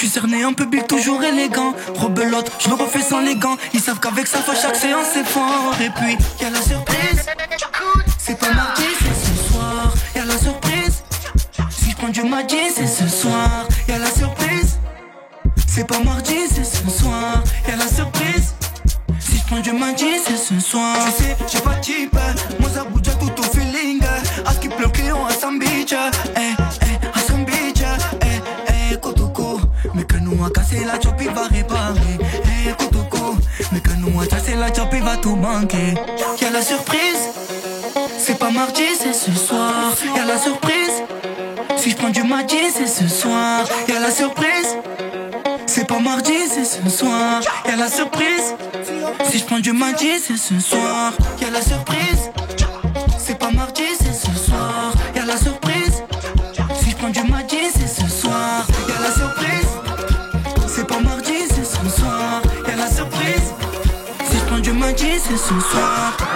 [0.00, 1.74] Je suis cerné, un public toujours élégant.
[1.94, 3.58] Rebelote, je le refais sans les gants.
[3.74, 5.74] Ils savent qu'avec ça, fois chaque séance c'est fort.
[5.78, 7.26] Et puis, y a la surprise.
[8.16, 9.92] C'est pas mardi, c'est ce soir.
[10.16, 11.02] Y a la surprise.
[11.68, 13.68] Si je prends du mardi, c'est ce soir.
[13.88, 14.78] Y a la surprise.
[15.66, 17.44] C'est pas mardi, c'est ce soir.
[17.68, 18.54] Y a la surprise.
[19.18, 20.96] Si je prends du mardi, c'est ce soir.
[21.18, 22.18] Tu sais, j'ai pas de type.
[22.58, 22.99] Moi, ça bouge
[35.30, 35.94] tout manquer.
[36.40, 37.22] Y'a la surprise.
[38.18, 39.92] C'est pas mardi, c'est ce soir.
[40.16, 40.96] Y'a la surprise.
[41.76, 43.64] Si je prends du mardi, c'est ce soir.
[43.88, 44.76] Y'a la surprise.
[45.66, 47.40] C'est pas mardi, c'est ce soir.
[47.66, 48.54] Y'a la surprise.
[49.30, 51.12] Si je prends du mardi, c'est ce soir.
[51.40, 52.22] Y'a la surprise.
[65.40, 66.29] Ce soir.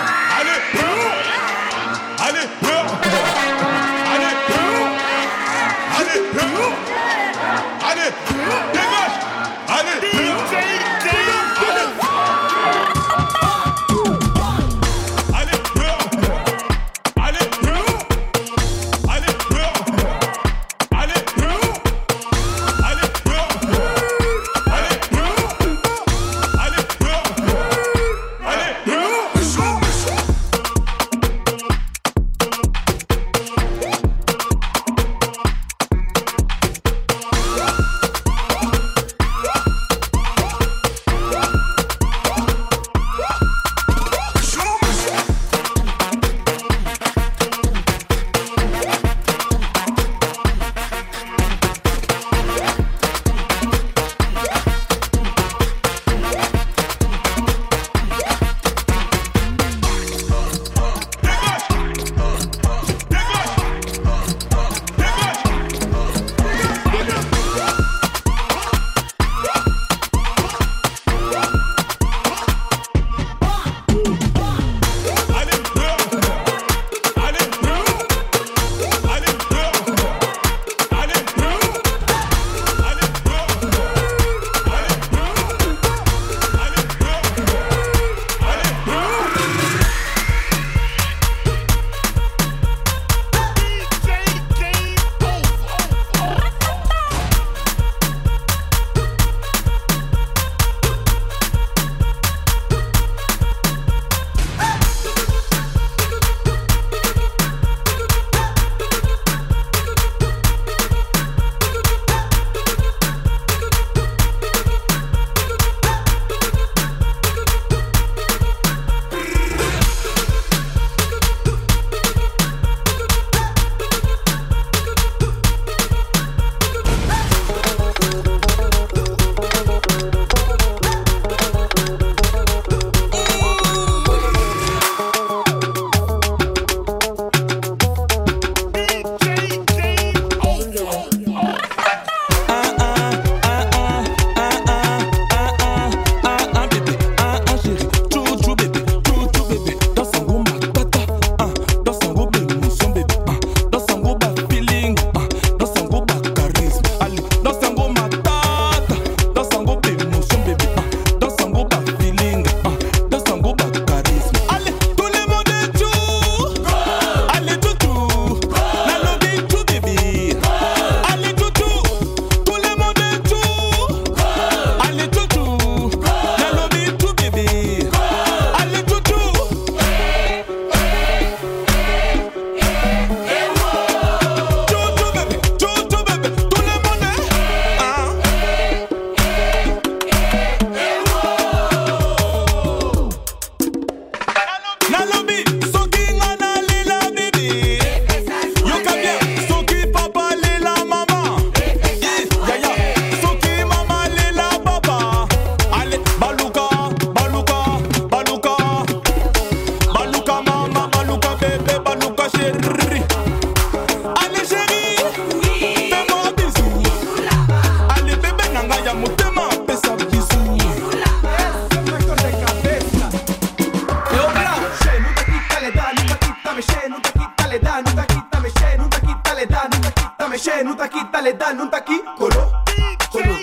[230.44, 232.62] c'è non tacchi dalle da non tacchi colo
[233.10, 233.34] colo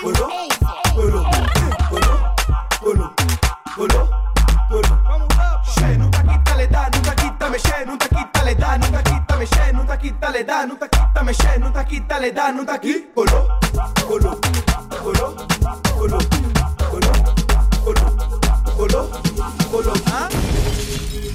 [0.00, 0.18] colo
[0.94, 1.28] colo
[1.90, 2.32] colo
[2.80, 3.14] colo
[3.68, 3.94] colo
[4.70, 5.26] colo
[5.74, 9.22] c'è non tacchi dalle da non tacchi da me non tacchi dalle da non tacchi
[9.26, 12.64] da me c'è non tacchi dalle da non tacchi da non tacchi dalle da non
[12.64, 13.58] tacchi colo
[14.06, 14.38] colo
[15.02, 15.34] colo
[15.94, 16.18] colo
[16.88, 17.10] colo
[17.84, 18.10] colo
[18.74, 19.10] colo
[19.70, 19.92] colo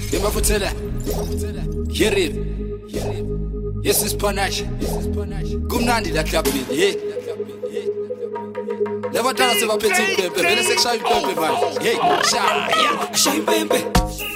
[0.10, 0.70] Dem var fortælle
[1.94, 2.34] Hjerrib
[2.88, 3.25] Hjerrib
[3.86, 4.66] Yes isipanashi
[5.70, 6.90] kumnandi la clubini hey.
[6.90, 6.96] Eh?
[9.14, 10.44] Never dance with a petit pepe, eh?
[10.44, 11.98] vele sekushayi pepe eh, manje hey.
[13.46, 14.35] Pepe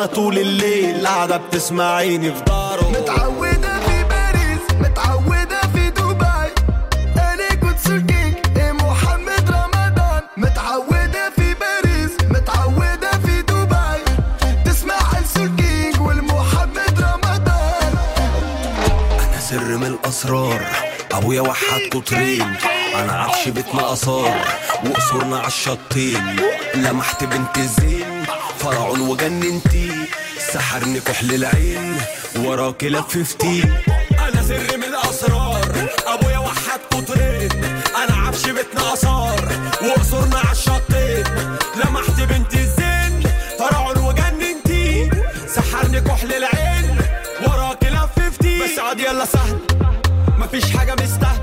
[0.00, 6.52] وأنا طول الليل قاعدة بتسمعيني في داره متعودة في باريس متعودة في دبي.
[7.16, 10.22] أنا كنت سلكينج إيه محمد رمضان.
[10.36, 14.02] متعودة في باريس متعودة في دبي.
[14.64, 17.92] تسمع السلكينج والمحمد رمضان.
[19.20, 20.60] أنا سر من الأسرار
[21.12, 22.56] أبويا وحد قطرين.
[22.94, 24.38] أنا عفش بيتنا آثار
[24.86, 26.36] وقصورنا عالشطين
[26.74, 28.19] لمحت بنت الزين.
[28.60, 29.92] فرعون وجننتي.
[30.52, 31.96] سحرني كحل العين
[32.36, 33.04] ورا كلاب
[34.18, 37.64] أنا سر من الأسرار أبويا وحد قطرين.
[37.96, 39.48] أنا عفش بيتنا آثار
[39.82, 41.24] وقصرنا على الشطين
[41.76, 43.22] لمحت بنت الزين
[43.58, 45.10] فرعون وجننتي.
[45.54, 46.98] سحرني كحل العين
[47.46, 48.08] ورا كلاب
[48.64, 49.58] بس عاد يلا سهل
[50.38, 51.39] مفيش حاجة مستاهلة.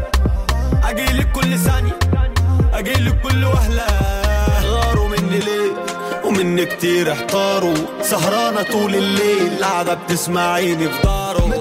[6.65, 7.75] كتير احتاروا.
[8.01, 11.53] سهرانة طول الليل قاعدة بتسمعيني في دارهم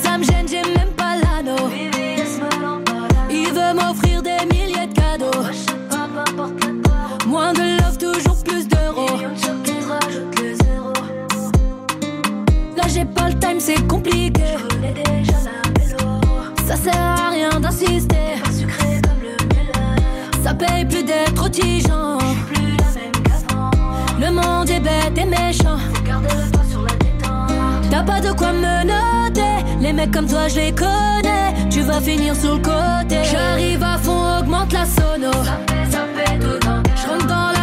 [0.00, 1.70] Ça me gêne, j'ai même pas l'anneau.
[3.30, 5.46] Il veut m'offrir des milliers de cadeaux.
[7.26, 9.18] Moins de love, toujours plus d'euros.
[12.76, 14.42] Là j'ai pas le time, c'est compliqué.
[16.66, 18.16] Ça sert à rien d'insister.
[20.42, 22.18] Ça paye plus d'être tigeant.
[24.18, 25.78] Le monde est bête et méchant.
[27.90, 28.86] T'as pas de quoi me
[30.10, 31.68] comme toi, je les connais.
[31.70, 33.18] Tu vas finir sur le côté.
[33.30, 35.32] J'arrive à fond, augmente la sono.
[35.32, 36.40] Ça fait, ça fait
[36.96, 37.61] Je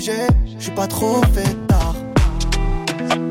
[0.00, 0.26] léger,
[0.58, 1.94] je suis pas trop fait tard.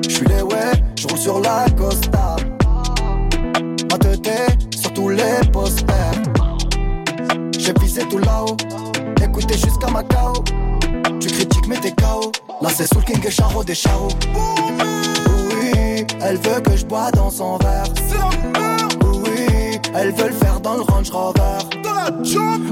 [0.04, 2.36] Je suis les ouais, je roule sur la Costa.
[3.90, 6.22] Ma tête sur tous les posters.
[7.58, 8.56] J'ai visé tout là-haut,
[9.22, 10.34] écoutez jusqu'à Macao.
[11.20, 12.32] Tu critiques mais t'es KO.
[12.62, 14.10] Là c'est Soul King et Charo des Charo.
[15.50, 17.86] Oui, elle veut que je bois dans son verre.
[19.24, 21.58] Oui, elle veut le faire dans le Range Rover.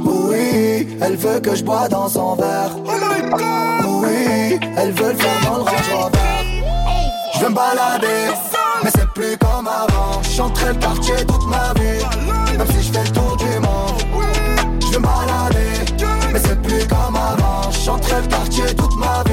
[0.05, 2.75] Oui, elle veut que je bois dans son verre.
[4.07, 6.17] Oui, elle veut le faire dans le Range Rover.
[7.33, 8.33] Je veux me balader,
[8.83, 10.21] mais c'est plus comme avant.
[10.23, 13.99] Je chanterai le quartier toute ma vie, même si je fais le tour du monde.
[14.81, 17.69] Je veux me balader, mais c'est plus comme avant.
[17.71, 19.26] Je chanterai le quartier toute ma vie,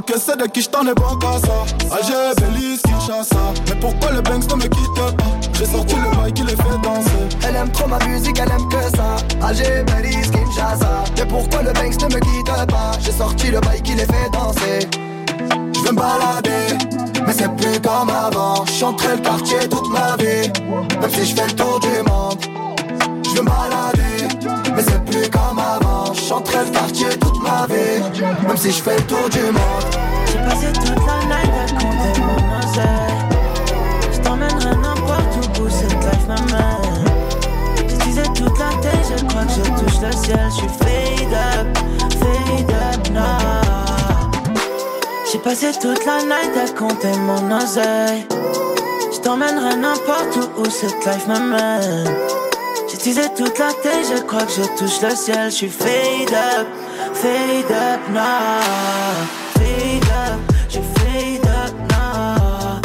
[0.00, 3.36] Encaissé de qui j't'en ai bon qu'à ça Alger, Belize, Kinshasa
[3.68, 5.12] Mais pourquoi le Banks ne me quitte pas?
[5.52, 8.66] J'ai sorti le bail qui les fait danser Elle aime trop ma musique, elle aime
[8.70, 9.16] que ça.
[9.46, 11.04] Alger, Belize, Kinshasa.
[11.18, 12.92] Mais pourquoi le Banks ne me quitte pas?
[13.02, 14.88] J'ai sorti le bail qui les fait danser.
[15.74, 16.78] Je veux me balader,
[17.26, 18.64] mais c'est plus comme avant.
[18.64, 20.50] Je chanterai le quartier toute ma vie,
[20.98, 22.40] même si je fais le tour du monde.
[23.24, 23.99] Je veux me balader,
[24.74, 26.12] mais c'est plus comme avant.
[26.14, 28.02] Je chanterai le quartier toute ma vie,
[28.46, 29.86] même si je fais le tour du monde.
[30.26, 33.20] J'ai passé toute la night à compter mon oseille.
[34.12, 37.04] Je t'emmènerai n'importe où, cette life m'amène.
[37.88, 40.40] J'utilisais toute la tête, je crois que je touche le ciel.
[40.48, 41.78] Je suis fade up,
[42.20, 44.30] fade up now.
[45.30, 48.26] J'ai passé toute la night à compter mon oseille.
[49.12, 52.08] Je t'emmènerai n'importe où, où cette life m'amène.
[53.02, 55.50] J'utilisais toute la tête, je crois que je touche le ciel.
[55.50, 56.66] Je suis fade up,
[57.14, 58.60] fade up now.
[59.54, 62.78] Fade up, je fade up now.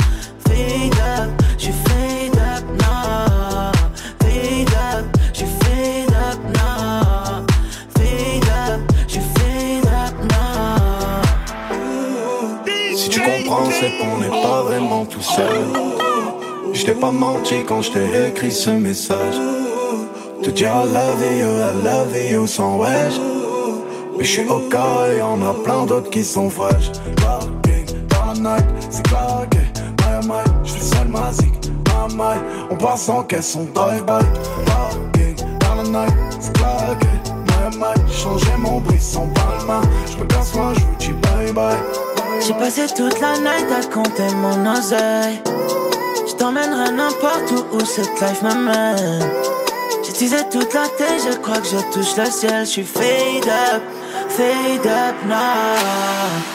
[0.47, 3.73] Fade up, je fade up now.
[4.21, 7.45] Fade up, je fade up now.
[7.97, 10.79] Fade up, je fade up now.
[12.95, 15.73] Si tu comprends, c'est qu'on n'est pas vraiment tout seul.
[16.71, 19.54] Je t'ai pas menti quand je t'ai écrit ce message.
[20.45, 23.19] Te dire I love you, I love you sans wesh.
[24.15, 26.91] Mais je suis au cas et y'en a plein d'autres qui sont fraîches.
[27.15, 29.57] Parking night, c'est claqué.
[30.01, 31.71] My my, je seul magique.
[31.87, 32.37] My my,
[32.69, 34.23] on passe sans caisse, on drive-by.
[34.67, 37.07] Parking dans la night, c'est claqué.
[37.47, 39.81] My my, changé mon bris sans palma.
[40.11, 41.75] Je me casse moi, je vous dis bye bye.
[42.45, 45.41] J'ai passé toute la night à compter mon oseille.
[46.27, 49.23] Je t'emmènerai n'importe où, où cette life m'amène.
[50.17, 52.65] J'utilisais toute la tête, je crois que je touche le ciel.
[52.65, 53.83] Je suis fade up,
[54.29, 56.54] fade up now.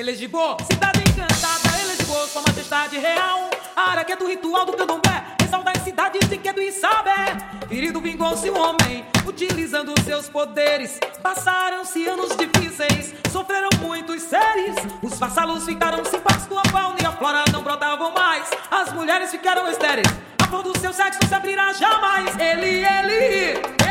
[0.00, 3.50] Elegibô, cidade encantada, Elegibô, sua majestade real.
[3.76, 7.36] A área que é ritual do candomblé, ressalta as cidades de Quedo e Sabé.
[7.68, 10.98] Querido vingou-se um homem, utilizando seus poderes.
[11.22, 14.74] Passaram-se anos difíceis, sofreram muitos seres.
[15.02, 18.48] Os vassalos ficaram sem pasto, a fauna e a flora não brotavam mais.
[18.70, 20.08] As mulheres ficaram estéreis,
[20.38, 22.34] a flor do seu sexo se abrirá jamais.
[22.38, 23.89] Ele, ele, ele, ele,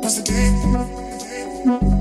[0.00, 0.22] That's the
[1.64, 1.97] game.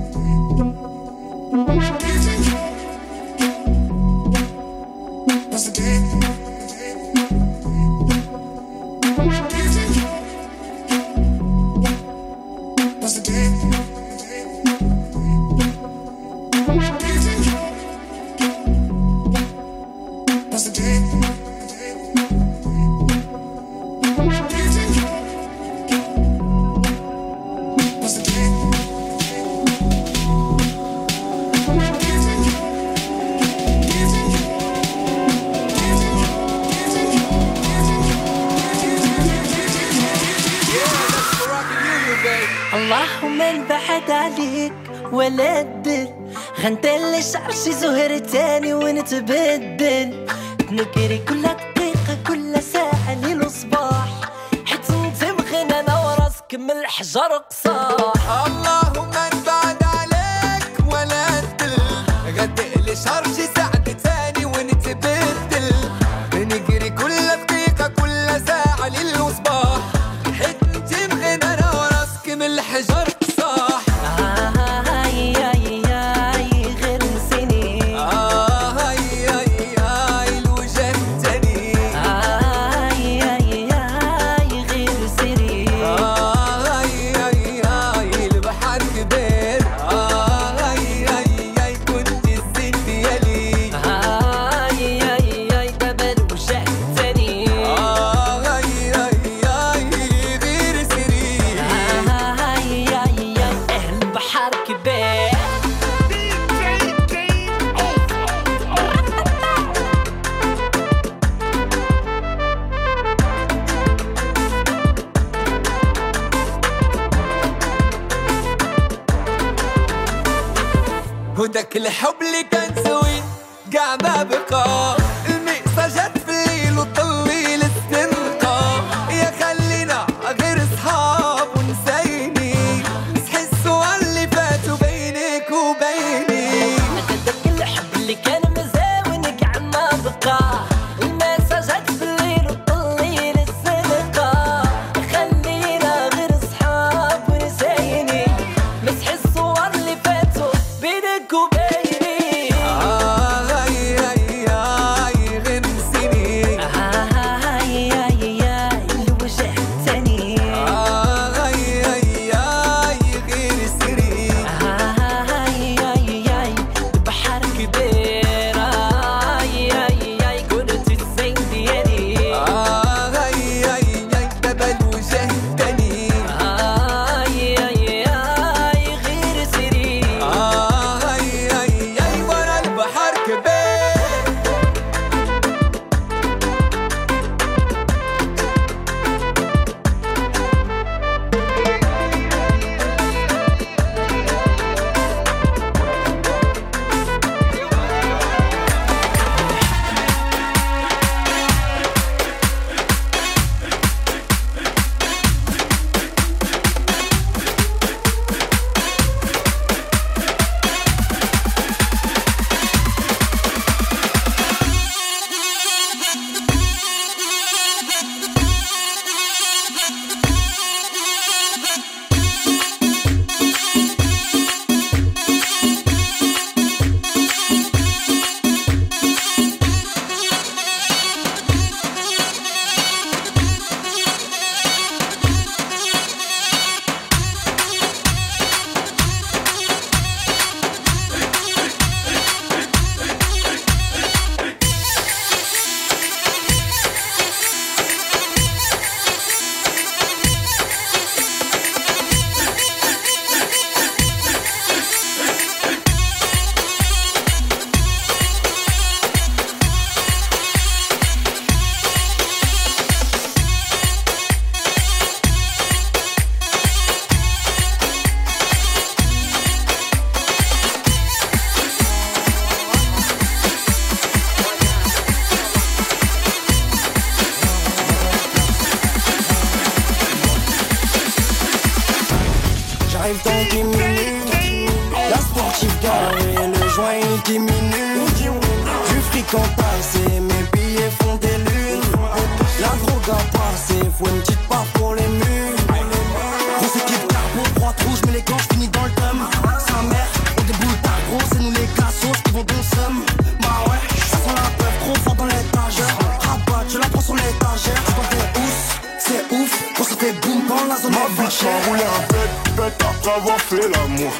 [313.37, 314.12] Fait l'amour.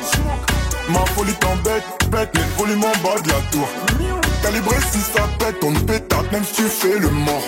[0.89, 3.67] Ma folie t'embête, bête, mais le volume en bas de la tour.
[4.41, 7.43] Calibré si ça pète, on pétate même si tu fais le mort.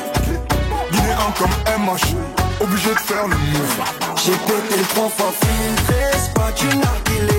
[0.91, 2.15] Guinéen comme MH,
[2.61, 3.81] obligé de faire le move.
[4.17, 7.38] J'ai pété le fois filtré, c'est pas du narguilé.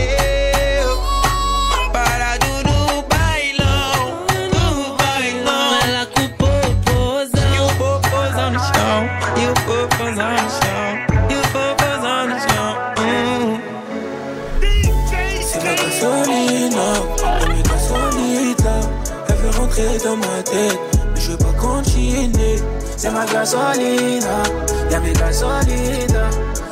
[20.03, 20.79] dans ma tête,
[21.13, 22.55] mais je veux pas continuer.
[22.97, 24.43] C'est ma gasolina,
[24.89, 26.29] y'a mes gasolina.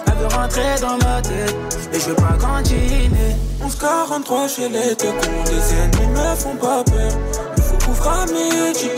[0.08, 1.56] Elle veut rentrer dans ma tête,
[1.92, 3.36] mais je veux pas continuer.
[3.62, 7.12] 1143 chez les deux cons, les ennemis me font pas peur.
[7.58, 8.90] Il faut couvrir à midi.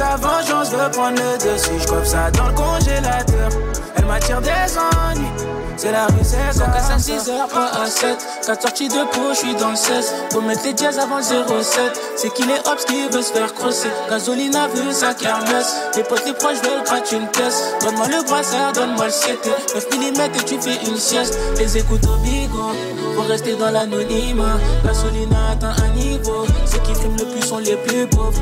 [0.00, 1.72] La vengeance veut prendre le dessus.
[1.78, 3.50] Je ça dans le congélateur.
[3.96, 5.28] Elle m'attire des ennuis.
[5.76, 6.64] C'est la rue, c'est ça.
[6.74, 8.16] à 5, 6 heures, pas à 7.
[8.46, 10.14] 4 sorties de peau, je suis dans le 16.
[10.32, 12.00] Faut mettre les jazz avant 07.
[12.16, 13.90] C'est qu'il est hops qui veut se faire crosser.
[14.08, 15.76] Gasoline a vu sa kermesse.
[15.94, 17.74] Les potes, les proches veulent gratter une caisse.
[17.82, 19.38] Donne-moi le brassard, donne-moi le 7.
[19.74, 21.38] 9 mm et tu fais une sieste.
[21.58, 22.72] Les écoutes au bigot.
[23.16, 24.56] Faut rester dans l'anonymat.
[24.82, 26.46] Gasoline a atteint un niveau.
[26.64, 28.40] Ceux qui fument le plus sont les plus pauvres.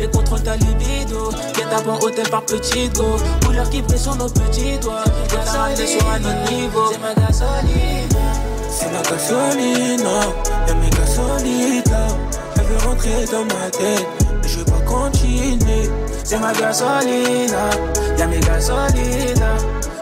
[0.00, 1.30] Et contrôle ta libido.
[1.70, 3.04] Up en hôtel par petit go.
[3.44, 5.04] Couleur qui brille sur nos petits doigts.
[5.28, 6.90] Get ta ramené sur un autre niveau.
[6.90, 8.08] C'est ma gasoline.
[8.70, 10.08] C'est ma gasoline.
[10.66, 12.06] Y'a mes gasolides là.
[12.56, 14.06] Elle veut rentrer dans ma tête.
[14.42, 15.90] Mais je veux pas continuer.
[16.24, 17.54] C'est ma gasoline.
[18.16, 19.56] Y'a mes gasolides là.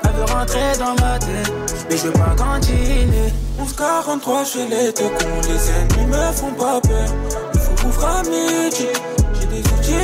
[0.04, 1.52] Elle veut rentrer dans ma tête.
[1.90, 3.32] Mais je veux pas continuer.
[3.58, 5.40] 1143 chez les deux cons.
[5.42, 7.08] Les ennemis me font pas peur.
[7.54, 8.86] Il faut couvrir à midi.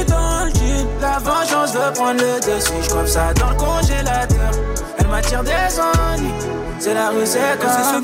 [0.06, 0.86] Dans le jean.
[1.00, 2.72] La vengeance veut prendre le dessus.
[2.82, 4.52] Je ça dans le congélateur.
[4.98, 6.32] Elle m'attire des ennuis.
[6.78, 8.02] C'est la rue, c'est comme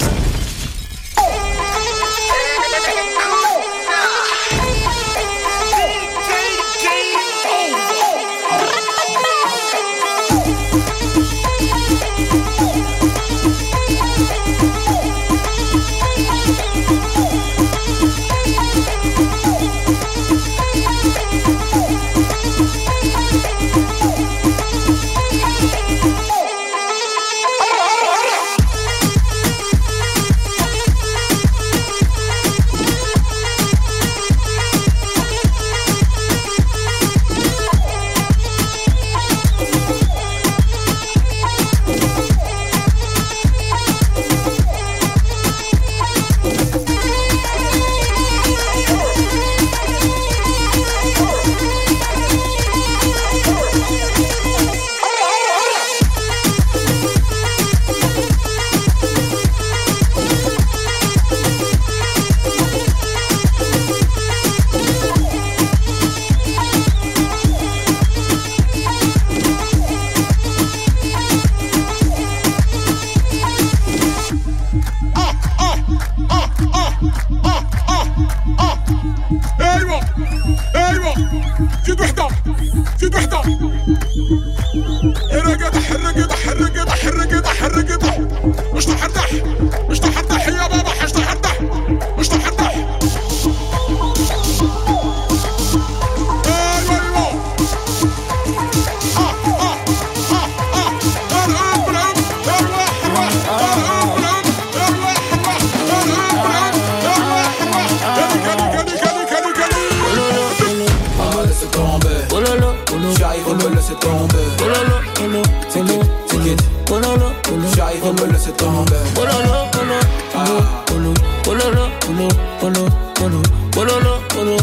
[117.77, 118.97] j'arrive me tomber.
[119.17, 119.99] oh là là, oh là,
[120.35, 121.11] oh là, oh là,
[121.47, 122.29] oh là oh là,
[122.61, 122.81] oh là,
[123.21, 123.41] oh là,
[123.77, 123.95] oh là
[124.35, 124.59] oh oh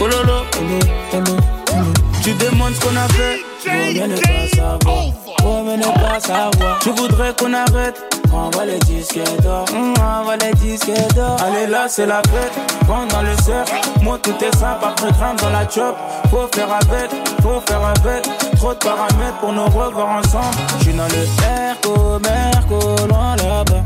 [0.00, 0.68] oh oh oh
[1.12, 1.36] oh
[1.70, 2.22] oh.
[2.22, 5.04] Tu demandes ce qu'on a fait, vaut mieux ne pas savoir,
[5.42, 6.78] vaut mieux ne pas savoir.
[6.84, 8.00] Je voudrais qu'on arrête,
[8.32, 11.36] envoie les disques d'or, Hum, envoie les disques d'or.
[11.44, 12.52] Allez là, c'est la fête,
[12.86, 13.72] prends dans le cercle,
[14.02, 15.96] moi tout est simple, après grimpe dans la chop.
[16.30, 17.10] Faut faire avec,
[17.42, 18.22] faut faire avec,
[18.56, 20.56] trop de paramètres pour nous revoir ensemble.
[20.78, 23.82] Je suis dans le Merco, Merco, loin là-bas.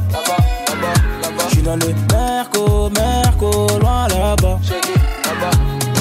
[1.51, 4.59] J'suis dans le Merco, Merco, loin là-bas.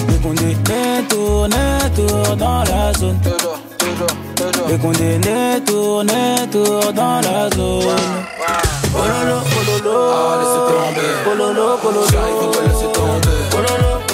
[0.07, 1.49] Les condamnés tournent,
[1.95, 3.19] tournent dans la zone.
[4.67, 6.07] Les condamnés tournent,
[6.51, 7.85] tournent dans la zone.
[8.93, 11.11] Oh lolo, oh lolo, Ah, laissez tomber.
[11.27, 12.07] oh lolo, oh lolo.
[12.11, 13.37] J'arrive laisser tomber.
[13.53, 14.04] Oh lolo.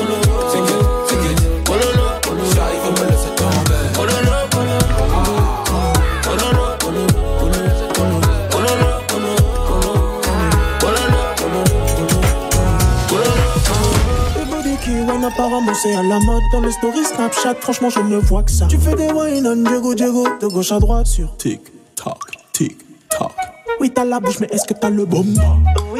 [15.24, 18.66] Apparemment c'est à la mode Dans les stories Snapchat franchement je ne vois que ça
[18.68, 21.62] Tu fais des wine on Diego Diego De gauche à droite sur Tic,
[21.96, 22.18] tac,
[22.54, 22.78] tic,
[23.10, 23.32] tac.
[23.80, 25.26] Oui t'as la bouche mais est-ce que t'as le bon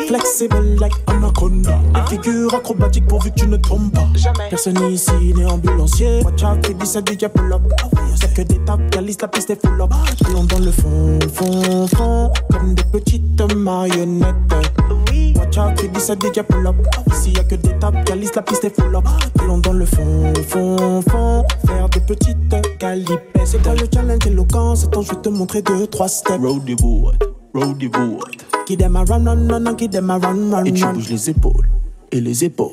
[0.08, 1.80] Flexible like Anaconda.
[1.96, 4.08] Une figure acrobatique pourvu que tu ne tombes pas.
[4.50, 6.22] Personne ici n'est ambulancier.
[6.24, 7.62] Watch out dit ça DJ pull up
[8.20, 9.92] C'est que des tapes, calice la piste est full up
[10.26, 14.36] Allons dans le fond, fond, fond Comme des petites marionnettes.
[15.38, 16.76] Watch out dit ça DJ pull up
[17.12, 19.06] Ici y'a que des tapes, calice la piste est full up
[19.40, 24.76] Allons dans le fond, fond, fond Faire des petites calipettes C'est toi le challenge éloquent?
[24.76, 26.42] C'est temps je vais te montrer deux, trois steps.
[26.42, 27.16] Roadie board,
[27.54, 28.44] roadie board.
[28.66, 30.94] Qui them a run, run, run, run, qui them a run, run, Et tu run.
[30.94, 31.68] bouges les épaules
[32.12, 32.72] et les épaules.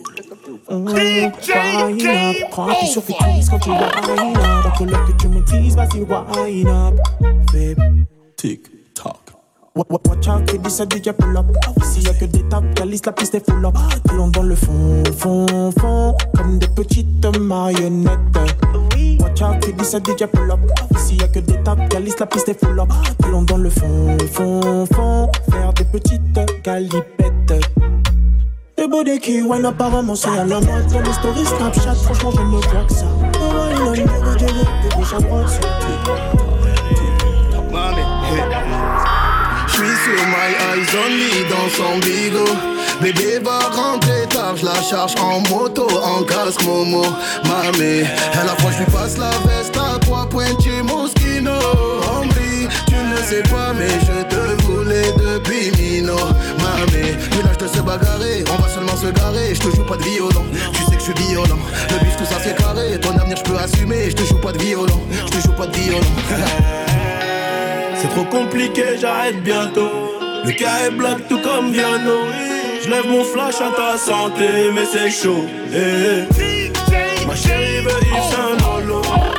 [0.70, 4.64] Mmh, Wine up, prends appui sur tes cuisses quand tu wine up.
[4.64, 6.94] Dans que l'heure que tu maîtrises, vas-y wine up.
[7.50, 7.74] Fais
[8.36, 8.70] Tic, tac.
[8.70, 8.77] Wa- wa-
[9.78, 11.46] Watch out, dit ça DJ pull up.
[11.80, 13.76] Ici y'a que des tapes, calice la piste est full up.
[14.10, 18.18] Allons dans le fond, fond, fond, comme des petites marionnettes.
[19.20, 20.58] Watch out, dit ça DJ pull up.
[20.96, 22.88] Ici y'a que des tapes, calice la piste est full up.
[23.24, 27.54] Allons dans le fond, fond, fond, faire des petites calipettes.
[28.76, 32.42] Les body qui wine apparemment c'est à la mode Dans les stories Snapchat, franchement je
[32.42, 33.06] ne vois que ça
[33.40, 33.94] Oh
[35.46, 36.47] sur
[40.04, 42.54] sur my eyes only dans son bigot.
[43.00, 47.02] Bébé va rentrer tard, je la charge en moto, en casque Momo.
[47.44, 51.52] Mamé, à la fois je lui passe la veste à trois pointiers Moschino.
[52.10, 52.34] Hombre,
[52.86, 56.16] tu ne sais pas, mais je te voulais depuis Mino.
[56.62, 59.54] Mamé, mais l'âge de se bagarrer, on va seulement se garer.
[59.54, 61.58] Je te joue pas de violon, tu sais que je suis violent.
[61.90, 64.10] Le bif, tout ça c'est carré, ton avenir je peux assumer.
[64.10, 66.00] Je te joue pas de violon, je te joue pas de violon.
[68.00, 69.90] C'est trop compliqué, j'arrête bientôt.
[70.44, 72.18] Le cas est black tout comme Viano.
[72.82, 75.44] Je lève mon flash à ta santé, mais c'est chaud.
[75.74, 77.26] eh, eh.
[77.26, 78.56] Ma chérie veut Yves Saint.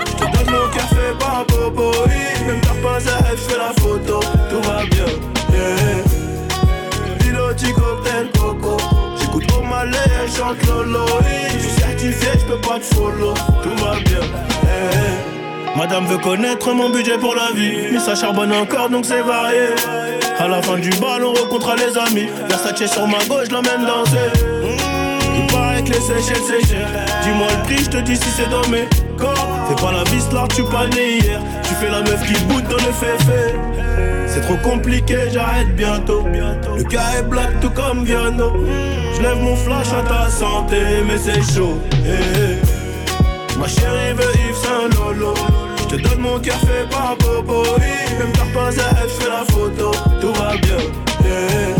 [0.05, 2.45] Je te donne mon café par eh.
[2.45, 4.20] Même ta pince, elle fait la photo.
[4.49, 5.05] Tout va bien.
[5.53, 7.24] eh.
[7.24, 8.78] Piloti cocktail coco.
[9.20, 11.05] J'écoute au malais, elle chante Lolo.
[11.22, 11.53] eh.
[11.53, 13.34] Je suis certifié, je peux pas te follow.
[13.64, 14.20] Tout va bien.
[14.64, 15.38] eh, eh.
[15.78, 19.70] Madame veut connaître mon budget pour la vie, mais ça charbonne encore donc c'est varié.
[20.38, 22.30] À la fin du bal, on rencontre les amis.
[22.49, 24.17] Versace sur ma gauche, l'emmène danser.
[25.36, 26.88] Il paraît que les Seychelles c'est cher.
[27.24, 29.47] Dis-moi le prix, je te dis si c'est dans mes corps.
[29.70, 31.39] Fais pas la vis là, tu pas né hier.
[31.63, 33.55] Tu fais la meuf qui boude dans le féfé.
[34.28, 36.26] C'est trop compliqué, j'arrête bientôt.
[36.78, 38.53] Le gars est black tout comme Viano.
[39.15, 41.80] Je lève mon flash à ta santé, mais c'est chaud.
[42.05, 42.78] eh, eh.
[43.60, 45.34] Ma chérie veut Yves Saint Lolo.
[45.78, 47.64] Je te donne mon café par bobo.
[47.78, 48.18] oui.
[48.18, 49.91] Même ta pince, elle fait la photo.
[50.22, 50.78] Tout va bien.
[51.26, 51.76] yeah.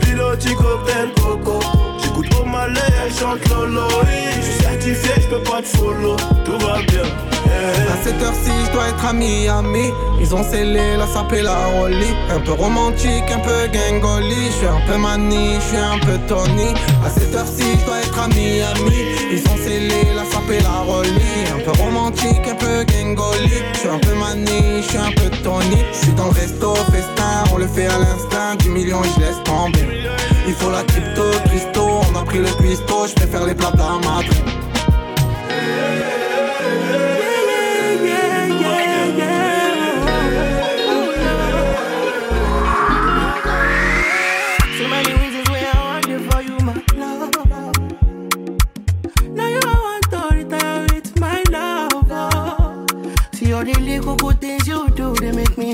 [0.00, 1.58] Piloti cocktail coco.
[2.02, 3.88] J'écoute au malais, elle chante Lolo.
[4.36, 6.16] Je suis certifié, je peux pas te follow.
[6.44, 7.02] Tout va bien.
[7.50, 9.90] À cette heure-ci, je dois être à Miami.
[10.20, 12.14] Ils ont scellé la sape et la rollie.
[12.30, 14.46] Un peu romantique, un peu gangoli.
[14.46, 16.74] Je suis un peu mani, je suis un peu Tony.
[17.04, 18.96] À cette heure-ci, je dois être à Miami.
[19.32, 21.10] Ils ont scellé la sape et la rollie.
[21.54, 23.50] Un peu romantique, un peu gangoli.
[23.74, 25.84] Je suis un peu mani, je suis un peu Tony.
[25.92, 28.56] Je suis dans le resto, festin, on le fait à l'instinct.
[28.58, 29.86] 10 millions et je laisse tomber.
[30.46, 32.00] Il faut la crypto, Christo.
[32.12, 34.59] On a pris le cuistot, je préfère les plats de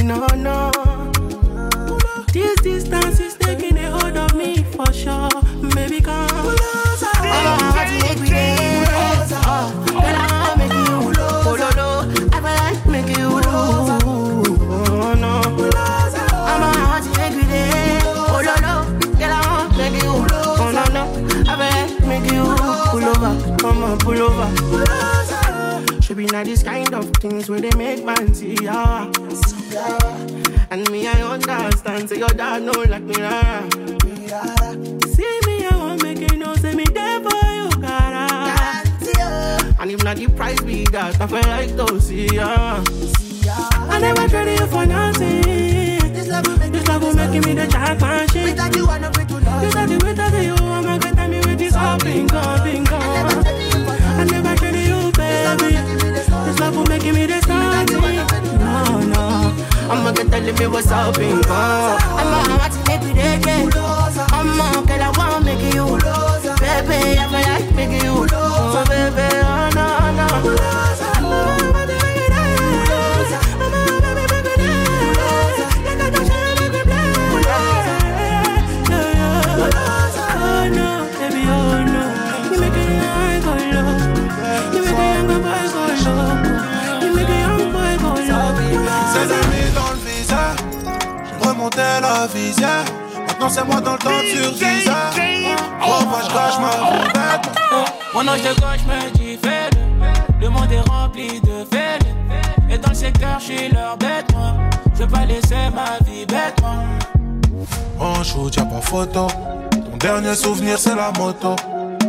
[0.03, 0.71] no, no.
[2.33, 5.29] This distance is taking a hold of me for sure.
[5.75, 6.27] Baby, come.
[6.27, 7.35] A
[7.73, 8.85] hot every day.
[9.47, 11.89] Oh, girl, I make you oh, no, no.
[12.33, 12.41] I
[12.91, 15.43] make you Oh, no.
[16.33, 18.01] I'm a hot every day.
[18.05, 18.75] Oh, no, no.
[19.19, 21.03] Girl, I make you Oh, no, no.
[21.49, 22.45] I feel like make you
[22.91, 23.33] pull over.
[23.59, 25.16] Come on, pull over.
[26.27, 29.07] Be not this kind of things where they make man see ya.
[30.71, 32.09] And me, I understand.
[32.09, 33.63] Say your dad know like me, rara.
[35.07, 38.27] See me, I won't make you know, say me there for you, cara.
[38.29, 39.77] Ah.
[39.79, 42.83] And if not the price be that, I feel like to see ya.
[43.89, 46.13] I never traded you for nothing.
[46.13, 48.45] This love will make, this love will make me the championship.
[48.51, 49.63] Without you, I'm not going to love.
[49.63, 52.97] Without you, without you, I'm not going to me with this all bingo, bingo.
[52.97, 53.46] I
[57.07, 57.87] give me the sign.
[57.87, 59.23] No, no.
[59.91, 61.55] I'ma get tell me what's up in go.
[62.21, 63.71] I'ma watch it every day, yeah.
[64.33, 65.87] I'ma get a one making make you.
[66.63, 68.27] Baby, I'ma like make you.
[68.29, 69.89] So baby, oh no,
[70.19, 71.06] no.
[91.77, 92.85] Remontais la visière.
[93.29, 95.13] Maintenant c'est moi dans le temps sur 10 heures.
[95.83, 97.51] Oh, moi je cache ma vie bête.
[98.15, 100.41] Mon ange de gauche me dit fais-le.
[100.41, 102.01] Le monde est rempli de fêles.
[102.71, 104.55] Et dans le secteur, je suis leur bête, moi.
[104.95, 106.77] Je veux pas laisser ma vie bête, moi.
[108.01, 109.27] En shoot, y'a pas photo.
[109.71, 111.57] Ton dernier souvenir, c'est la moto.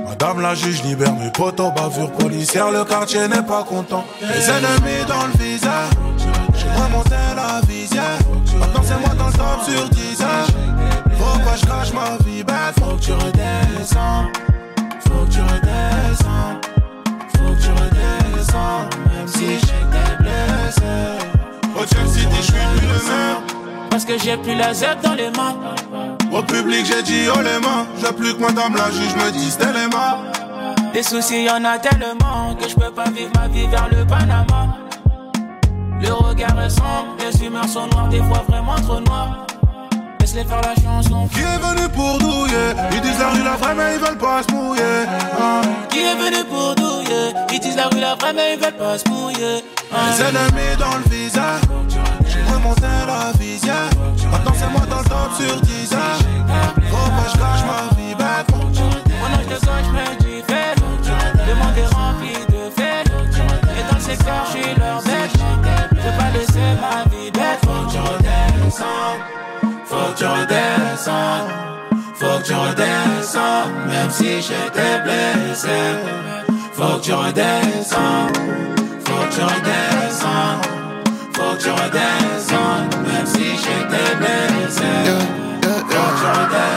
[0.08, 1.72] Madame la juge libère mes potos.
[1.76, 4.06] Bavure policière, le quartier n'est pas content.
[4.22, 5.90] Les ennemis dans le visage.
[6.56, 8.18] J'ai remonté la visière.
[8.60, 10.48] Maintenant, c'est moi dans le top sur 10 heures.
[11.18, 12.44] Faut pas je cache ma vie?
[12.44, 12.76] Bête.
[12.80, 14.26] Faut que tu redescends.
[15.02, 16.62] Faut que tu redescends.
[17.36, 18.90] Faut que tu redescends.
[19.14, 20.96] Même si j'étais blessé.
[21.76, 23.38] Au Chelsea je suis plus le même.
[23.90, 25.56] Parce que j'ai plus la Z dans les mains.
[26.32, 27.88] Au public, j'ai dit oh les mains.
[28.00, 30.18] J'ai plus que madame la juge me dit c'était les mains.
[30.94, 34.06] Des soucis, y en a tellement que je peux pas vivre ma vie vers le
[34.06, 34.87] Panama.
[36.02, 39.46] Le regard est sombre, les humeurs sont noires, des fois vraiment trop noires.
[40.20, 41.28] Laisse-les faire la chanson.
[41.34, 42.74] Qui est venu pour douiller?
[42.92, 45.06] Ils disent la rue la vraie mais ils veulent pas se mouiller.
[45.40, 45.62] Hein?
[45.90, 47.34] Qui est venu pour douiller?
[47.54, 49.64] Ils disent la rue la vraie mais ils veulent pas se mouiller.
[49.92, 49.98] Hein?
[50.18, 51.62] Les ennemis dans le visage.
[52.28, 53.90] J'ai remonté la visière
[54.32, 56.20] Maintenant c'est moi dans le top sur 10 heures
[56.90, 61.56] Faut pas je cache ma vie bête Mon ange de gauche me dit fais-le Le
[61.56, 63.08] monde est rempli de fêles
[63.78, 65.37] Et dans le secteur je suis leur bête
[68.78, 69.20] redescends
[69.86, 71.48] Faut que tu redescends
[72.16, 75.80] Faut que tu redescends Même si j'étais blessé
[76.74, 78.28] Faut que tu redescends
[79.06, 80.62] Faut que tu redescends
[81.34, 84.94] Faut que tu redescends Même si j'étais blessé
[85.62, 86.68] Faut que tu redescends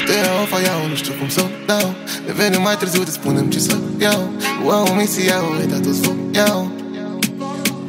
[0.00, 1.94] Puterea o faia nu știu cum să o dau.
[2.26, 4.30] Revenim mai târziu, te spunem ce să iau.
[4.64, 6.77] Wow, misia, o dat toți vă iau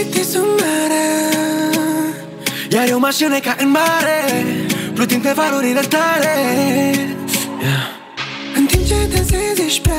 [0.00, 1.04] Ochii sunt mare
[2.70, 4.44] Iar eu mă așine ca în mare
[4.94, 6.34] Plutind pe valurile tale
[7.60, 7.86] yeah.
[8.56, 9.94] În timp ce dansezi ești prea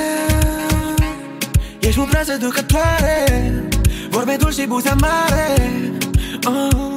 [1.80, 3.24] Ești mult prea seducătoare
[4.10, 5.56] Vorbe dulci și buze mare
[6.46, 6.68] oh.
[6.74, 6.97] Oh,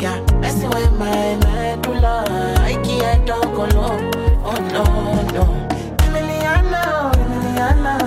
[0.00, 2.24] Yeah, messing with my medulla.
[2.60, 4.10] I can't talk alone.
[4.42, 4.84] Oh no,
[5.36, 5.44] no.
[6.04, 7.99] Emiliano, Emiliano,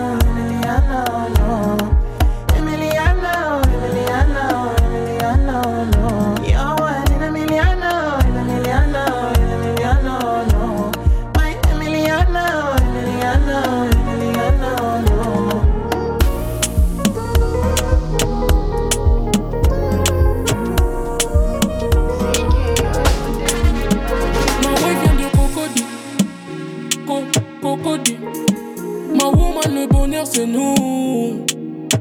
[29.84, 31.46] le bonheur c'est nous.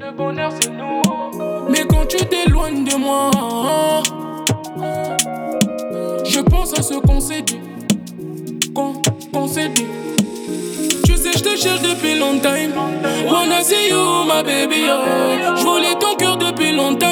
[0.00, 1.02] Le bonheur c'est nous.
[1.68, 3.30] Mais quand tu t'éloignes de moi,
[6.24, 7.60] je pense à ce qu'on s'est dit.
[8.72, 8.94] Qu'on
[9.32, 9.86] qu'on s'est dit.
[11.04, 12.50] Tu sais, je te cherche depuis longtemps.
[13.28, 15.56] Wanna see you, my baby, oh.
[15.56, 17.06] Je voulais ton cœur depuis longtemps.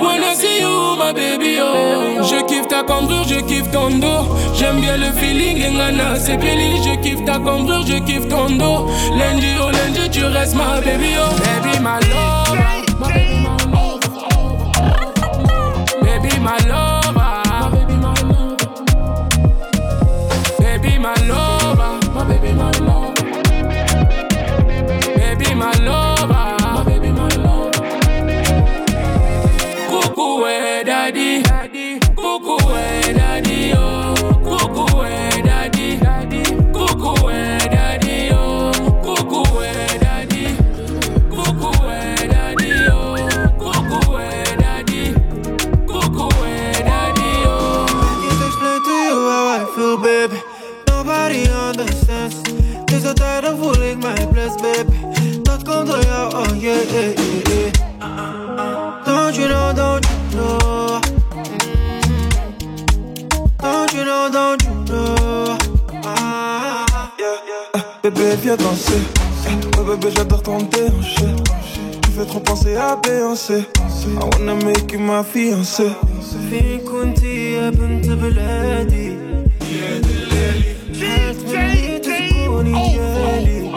[0.00, 2.22] Wanna see you, my baby, oh.
[2.22, 2.43] Je
[3.26, 4.36] je kiffe ton dos.
[4.54, 5.62] J'aime bien le feeling,
[6.18, 6.82] c'est Billy.
[6.82, 8.88] Je kiffe ta cambrure, je kiffe ton dos.
[9.16, 11.34] Lundi, oh lundi, tu restes ma baby, oh.
[11.38, 11.78] Baby.
[11.80, 12.00] My
[13.12, 14.00] baby, my love.
[16.02, 16.83] Baby, my love.
[68.33, 68.93] Bébé, viens danser.
[69.77, 71.25] Ouais, bébé, j'adore ton déhanché.
[72.01, 73.59] Tu fais trop penser à Beyoncé.
[73.59, 75.91] I wanna make you ma fiancée.
[76.49, 79.17] فين كنتي يا بنت بلادي
[81.01, 83.71] حالت مني تكوني ديالي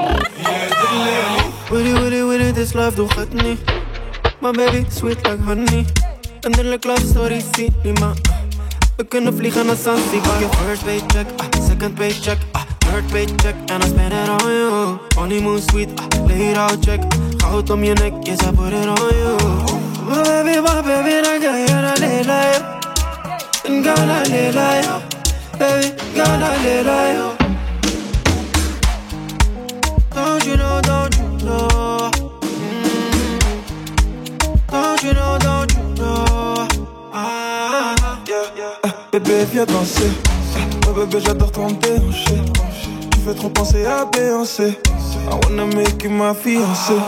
[1.73, 3.57] ويلي ويلي ويلي this life دوختني
[4.43, 5.85] My baby sweet like honey
[6.47, 8.15] اندرلك love story cinema
[8.99, 12.65] We kunnen vliegen naar Zanzibar Your first paycheck, ah, second paycheck ah,
[12.98, 17.00] Third paycheck and I spend it on you Honeymoon sweet, ah, laid out check
[17.38, 19.38] Goud om je nek, yes I put it on you
[20.10, 22.62] My baby, my baby, na gaya lela yo
[23.84, 24.96] Gana lela yo
[25.60, 27.28] Baby, gana lela yo
[30.16, 32.12] Don't you know, don't you know
[32.66, 33.40] Mm.
[34.72, 36.68] Don't you know, don't you know
[37.14, 38.92] Ah, yeah.
[39.12, 40.12] Bébé, viens danser.
[40.88, 41.68] Ouais, bébé, j'adore ton.
[43.28, 44.78] Tu fais trop penser à Beyoncé.
[45.30, 47.02] I wanna make you ma fiancée.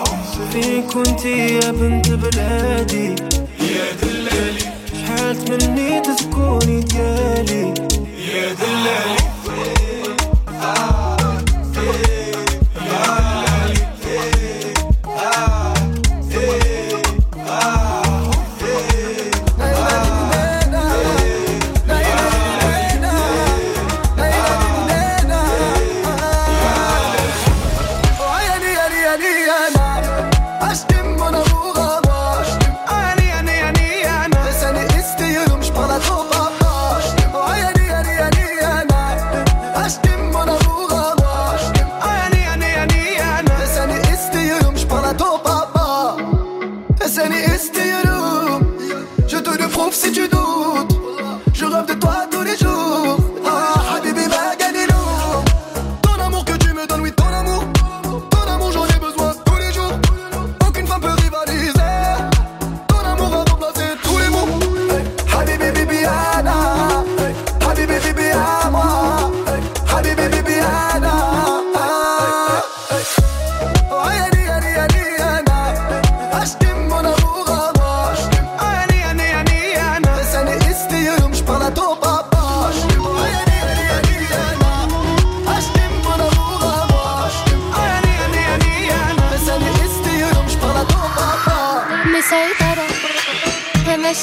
[0.52, 3.16] فين كنتي يا بنت بلادي
[3.60, 4.66] يا دلالي
[5.08, 7.74] حالت مني تسكوني ديالي
[8.36, 9.39] يا دلالي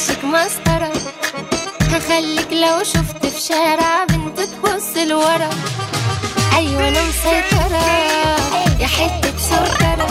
[0.06, 0.92] همشيك مسطرة.
[1.92, 5.50] هخليك لو شفت في شارع بنت تبص لورا.
[6.56, 7.86] أيوه أنا مسيطرة.
[8.80, 10.06] يا حتة سكرة.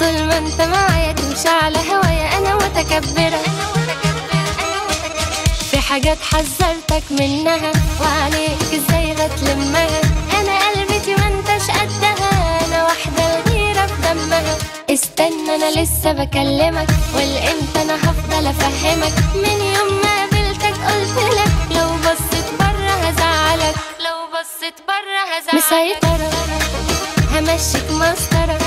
[0.00, 3.42] طول ما أنت معايا تمشي على هوايا أنا متكبرة.
[5.70, 10.00] في حاجات حذرتك منها وعليك إزاي بتلمها.
[15.56, 22.48] أنا لسه بكلمك والإمتى أنا هفضل أفهمك؟ من يوم ما قابلتك قلت لك لو بصيت
[22.58, 23.74] بره هزعلك
[24.06, 25.54] لو بصيت بره هزعلك.
[25.54, 26.30] مسيطرة.
[27.32, 28.58] همشيك مسطرة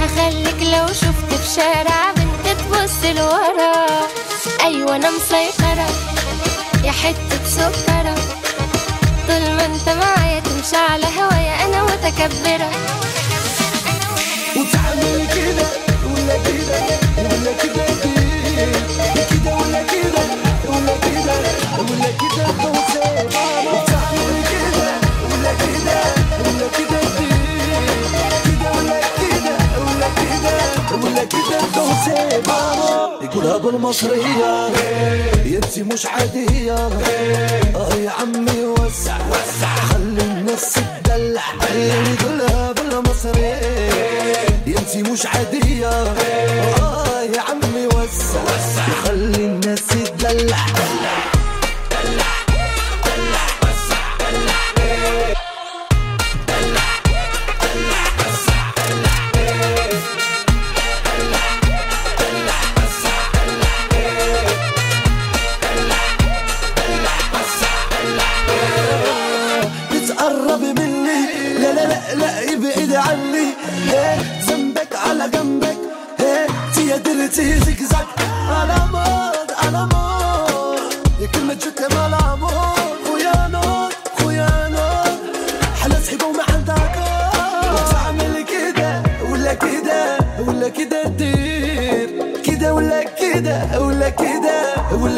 [0.00, 3.86] هخليك لو شفت في شارع بنت تبص لورا.
[4.64, 5.88] أيوه أنا مسيطرة.
[6.84, 8.14] يا حتة سكرة.
[9.28, 12.70] طول ما أنت معايا تمشي على هوايا أنا متكبرة.
[14.56, 15.87] وتعمل كده.
[33.22, 34.68] يقولها بالمصرية
[35.46, 36.74] يا انتي مش عادية.
[37.76, 39.74] آه يا عمي وسع وسع.
[39.90, 40.74] خلي الناس
[41.04, 41.42] تدلع.
[41.70, 43.57] اللي يقولها بالمصرية.
[44.98, 45.88] ينتي مش عادية.
[45.88, 48.44] آه يا عمي وسع.
[49.04, 50.66] خلي الناس تدلع.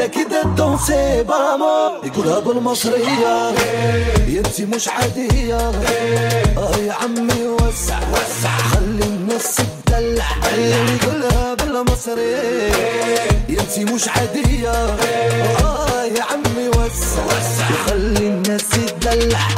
[0.00, 3.52] ولا كده دونسي بامو يقولها بالمصرية.
[4.28, 5.56] ينتي مش عادية.
[6.58, 8.56] آه يا عمي وسع وسع.
[8.72, 10.26] خلي الناس تدلع.
[10.56, 12.72] يقولها بالمصرية.
[13.48, 14.72] ينتي مش عادية.
[14.72, 17.66] آه يا عمي وسع وسع.
[17.86, 19.48] خلي الناس تدلع.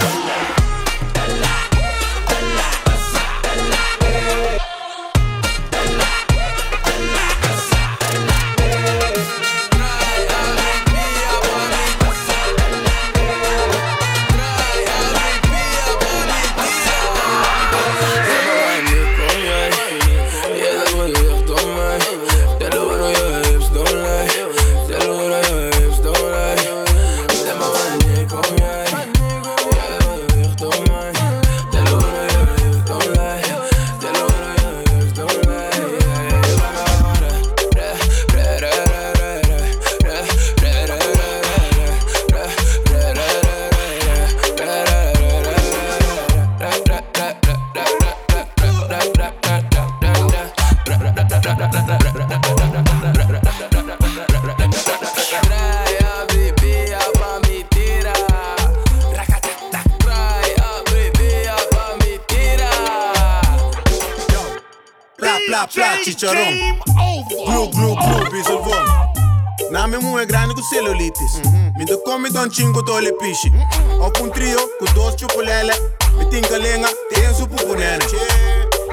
[70.73, 71.33] cellulitis.
[71.43, 71.73] Mm-hmm.
[71.77, 73.51] Minder dan chingo tole pishi.
[73.51, 74.01] Mm-hmm.
[74.01, 74.69] Of een trio,
[75.17, 75.75] chupulele.
[76.19, 78.05] We tinka lenga, teen su pupunene.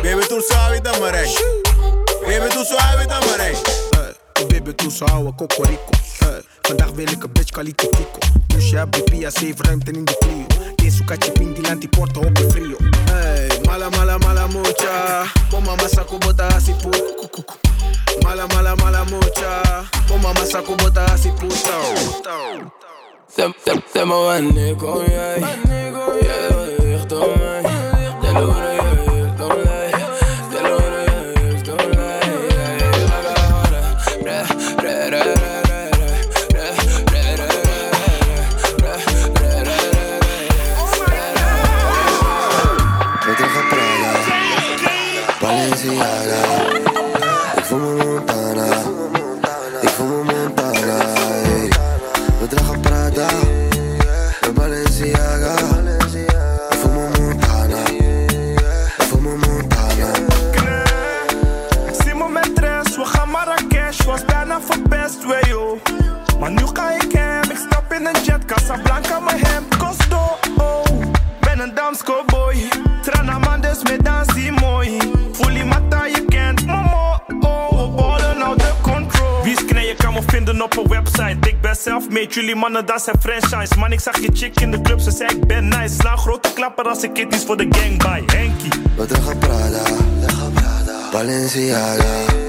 [0.01, 1.23] Baby, tu sabe da maré.
[2.21, 3.51] Baby, tu sabe da maré.
[3.51, 4.09] Uh,
[4.39, 5.91] eh, baby, tu sabe kokoriko.
[6.21, 6.27] Uh,
[6.61, 8.19] vandaag wil ik een bitch kwaliteit tico.
[8.47, 10.45] Dus ja, BPA, save ruimte in de trio.
[10.75, 12.75] Deze kachipin die land porta op de frio.
[13.11, 15.23] Hey, mala, mala, mala, mocha.
[15.51, 17.15] Mama, masa, kubota, asiput.
[17.15, 17.68] Kukuku.
[18.24, 19.61] Mala, mala, mala mucha.
[20.07, 21.76] Como masa como así puta.
[23.28, 27.63] Se, se, se me van a negar, ya debo de ir tomar.
[28.24, 28.68] Ya logro
[82.34, 83.77] jullie mannen, dat zijn franchise.
[83.77, 85.93] Man, ik zag je chick in de club, ze zei ik ben nice.
[85.93, 88.69] Sla grote klappen als ik kitties voor de gang bij Henky.
[88.97, 89.84] Wat dragen Prada,
[90.53, 92.48] Prada, Balenciaga.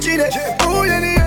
[0.00, 0.30] çile
[0.66, 1.23] Bu yeni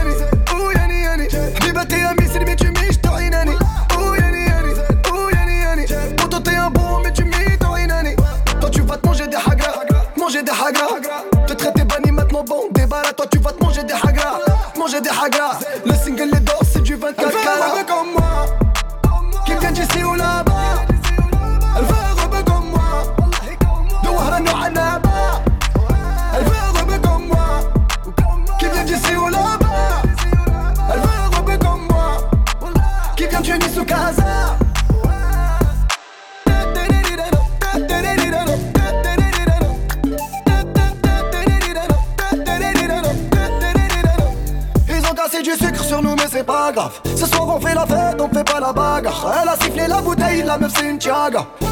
[51.30, 51.67] 大哥。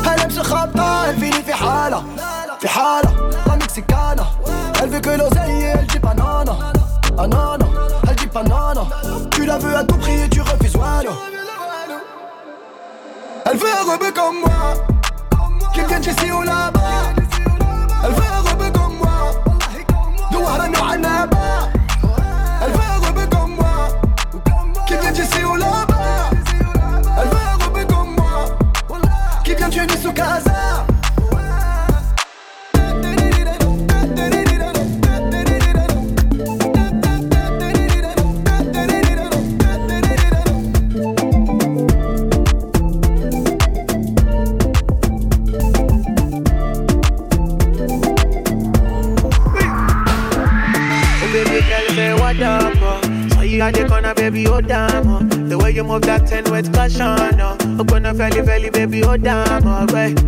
[58.69, 60.24] baby, hold down, alright.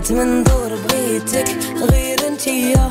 [0.00, 1.56] بغيت من دور بغيتك
[1.90, 2.90] غير انتيا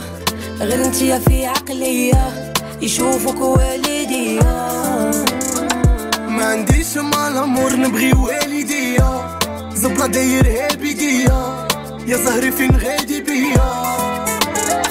[0.62, 4.44] غير انتيا في عقلية يشوفك والديا.
[6.28, 9.40] ما عنديش مع الأمور نبغي والديا.
[9.74, 11.68] زبلا داير هابيديا.
[12.08, 13.70] يا زهري فين غادي بيا؟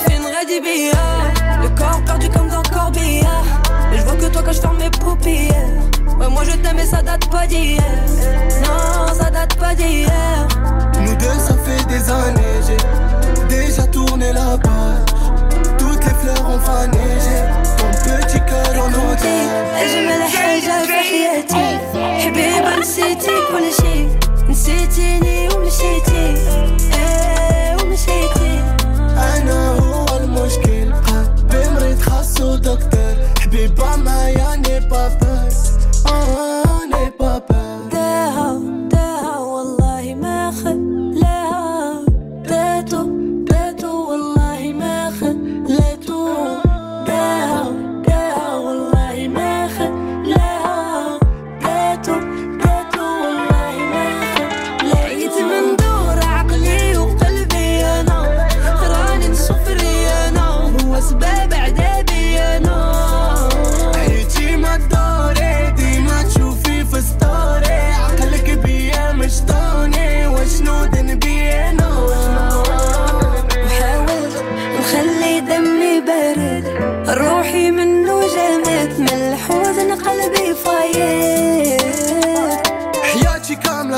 [0.06, 1.32] فين غادي بيا؟
[1.62, 3.42] لكور بردي كم دان كور بيا
[3.92, 5.88] جفو كو توا كاش فرمي بوبيا
[6.18, 7.92] Ouais, moi je t'aime et ça date pas d'hier.
[8.64, 10.48] Non, ça date pas d'hier.
[11.18, 15.10] Deux ça fait des années J'ai déjà tourné la page.
[15.78, 17.40] Toutes les fleurs ont fané J'ai
[17.78, 21.78] ton petit cœur en otage أجمل حاجة في حياتي
[22.22, 24.06] حبيبة نسيتي كل شي
[24.48, 26.34] نسيتيني ومشيتي
[26.94, 28.54] إيه ومشيتي
[29.16, 35.08] أنا هو المشكل قلبي مريض خاصو دكتور حبيبة معايا ني با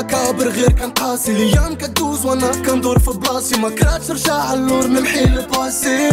[0.00, 4.86] كاملة كابر غير كان قاسي الايام كدوز وانا كندور في بلاصي ما كرهتش نرجع اللور
[4.86, 6.10] نمحي الباسي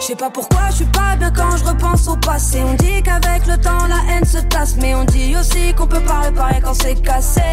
[0.00, 2.58] Je sais pas pourquoi je suis pas bien quand je repense au passé.
[2.70, 6.04] On dit qu'avec le temps la haine se tasse, mais on dit aussi qu'on peut
[6.10, 7.52] pas réparer quand c'est cassé,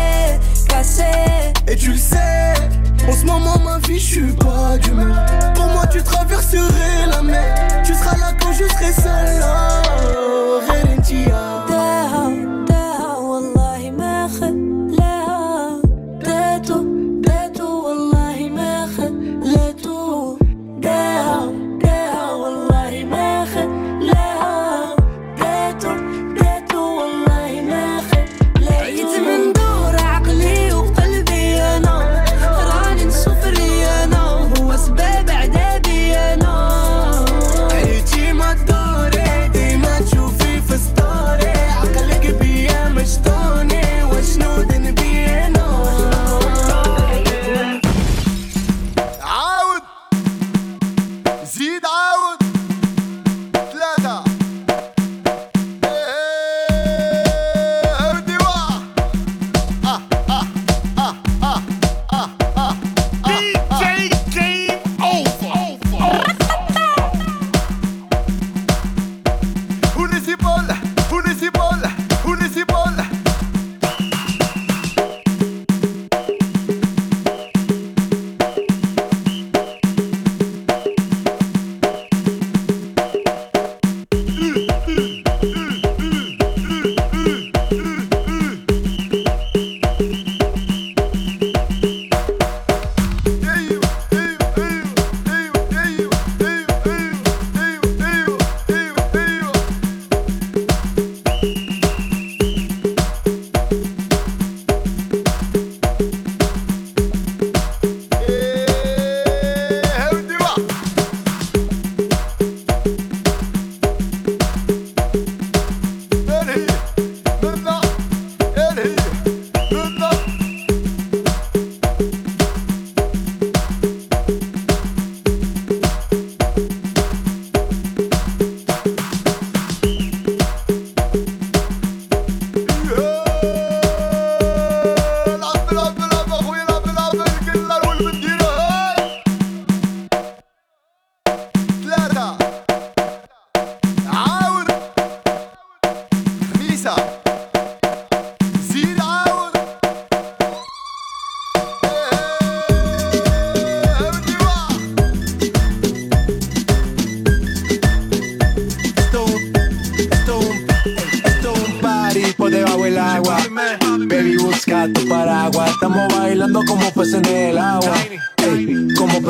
[0.70, 1.14] cassé.
[1.72, 2.54] Et tu le sais,
[3.10, 5.26] en ce moment ma vie je suis pas d'humeur
[5.56, 7.50] Pour moi tu traverserais la mer
[7.86, 10.69] Tu seras là quand je serai seul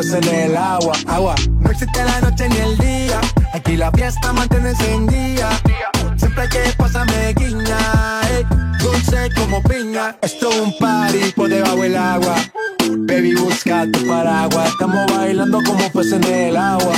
[0.01, 0.93] Peces en el agua.
[1.07, 1.35] Agua.
[1.61, 3.21] No existe la noche ni el día
[3.53, 5.51] Aquí la fiesta mantiene encendida.
[6.17, 8.21] Siempre que pasa me guiña.
[8.31, 8.45] ey,
[8.83, 10.17] dulce como piña.
[10.23, 12.37] Esto es un party por debajo del agua.
[13.09, 14.71] Baby, busca tu paraguas.
[14.71, 16.95] Estamos bailando como peces en el agua.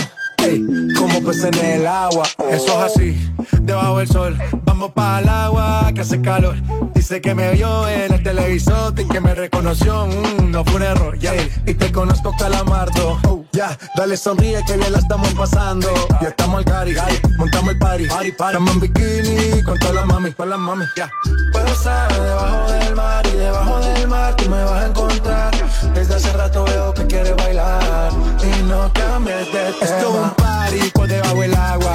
[0.96, 2.24] Como peces en el agua.
[2.50, 3.30] Eso es así,
[3.62, 4.38] debajo del sol.
[4.64, 6.56] Vamos para el agua que hace calor.
[6.94, 10.06] Dice que me vio en el televisor y que me reconoció.
[10.06, 11.32] Mm, no fue un error, ya.
[11.66, 13.18] Y te conozco, calamardo.
[13.28, 15.88] Oh, ya, dale sonríe que bien la estamos pasando.
[16.20, 16.94] Ya estamos al cari,
[17.38, 18.06] montamos el party.
[18.06, 18.56] party, party.
[18.56, 21.10] Estamos en bikini con todas las mami, con las mami, ya.
[21.52, 25.52] Puedo estar debajo del mar y debajo del mar tú me vas a encontrar.
[25.94, 28.12] Desde hace rato veo que quieres bailar
[28.42, 29.68] y no cambies de tema.
[29.80, 31.94] Esto es un party por debajo del agua.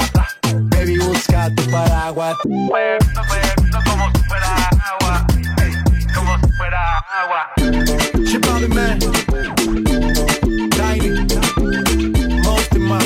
[1.38, 2.38] Baby, busca tu paraguas.
[2.41, 5.27] como si fuera agua,
[5.61, 5.72] ey,
[6.14, 7.41] como si fuera agua.
[8.26, 8.99] She Bobby man.
[10.72, 11.09] Tiny.
[12.43, 12.97] Most in my.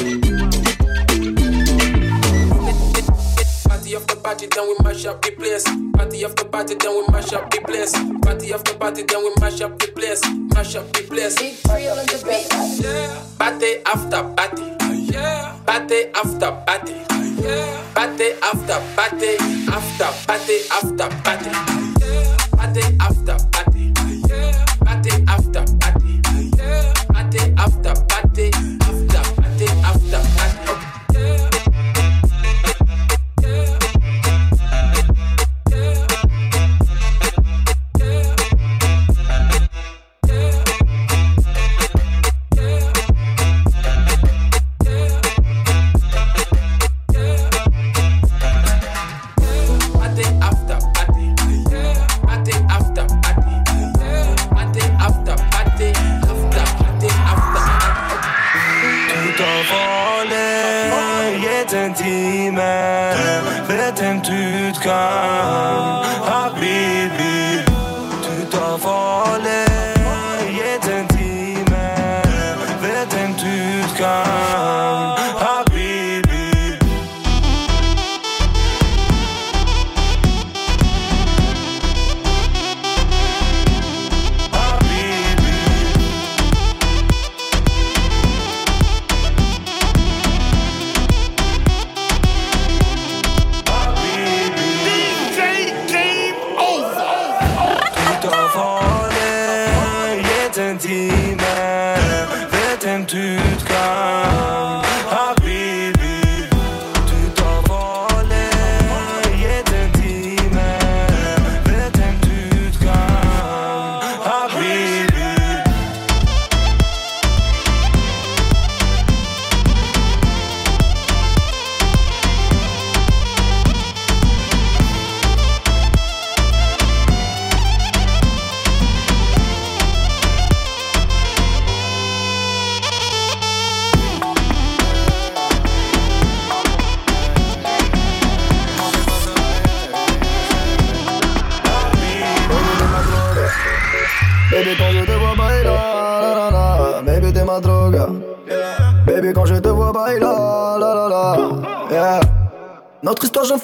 [3.67, 5.65] Party after party, then we mash up the place.
[5.93, 7.93] Party after party, then we mash up the place.
[8.21, 10.21] Party after party, then we mash up the place.
[10.55, 11.35] Mash up the place.
[12.79, 13.23] Yeah.
[13.37, 14.90] Party after party.
[15.11, 15.55] Yeah.
[15.65, 16.95] Party after party.
[17.41, 17.83] Yeah.
[17.93, 19.35] Party after party.
[19.67, 21.51] After party after party.
[22.01, 22.37] Yeah.
[22.57, 23.70] Party after party.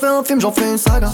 [0.08, 1.12] Fais un film, j'en fais une saga.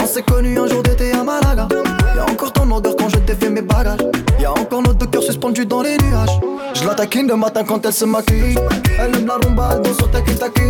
[0.00, 1.68] On s'est connus un jour d'été à Malaga.
[2.16, 4.00] Y'a encore ton odeur quand je t'ai fait mes bagages.
[4.40, 6.40] Y'a encore nos deux cœurs suspendus dans les nuages.
[6.74, 8.58] Je la taquine le matin quand elle se maquille.
[8.98, 10.60] Elle aime la rumba, elle danse sur ta taki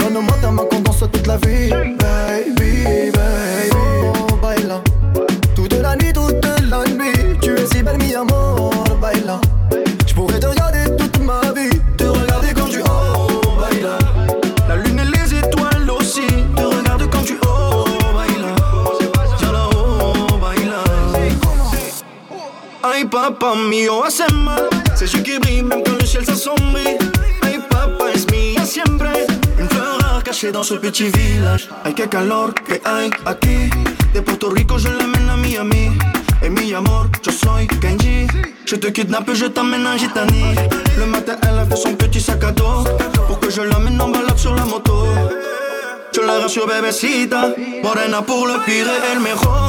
[0.00, 0.64] Donne-moi ta main
[1.12, 1.70] toute la vie.
[24.94, 26.96] C'est celui qui brille même quand le ciel s'assombrit.
[27.42, 29.08] Ay, papa es mía siempre.
[29.58, 31.68] Une fleur cachée dans ce petit village.
[31.84, 33.70] Ay, qué calor que hay aquí.
[34.14, 35.90] De Puerto Rico, je l'amène à Miami.
[36.42, 38.26] Et mi amor, yo soy Kenji.
[38.64, 40.54] Je te kidnappe je t'amène en Gitanie.
[40.98, 42.84] Le matin, elle a fait son petit sac à dos.
[43.26, 45.04] Pour que je l'amène en balade sur la moto.
[46.14, 47.54] Je la rassure, bébécita.
[47.82, 49.61] Morena pour le pire et el mejor.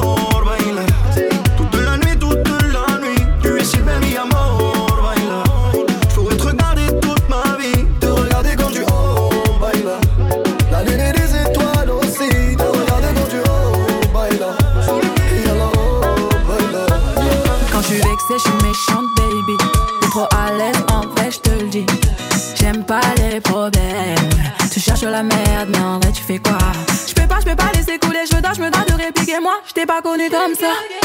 [30.54, 31.03] Comme ça.